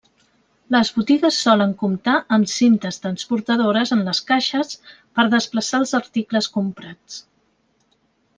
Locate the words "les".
0.75-0.89, 4.07-4.23